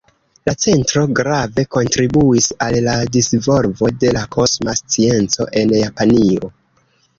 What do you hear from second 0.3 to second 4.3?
La centro grave kontribuis al la disvolvo de la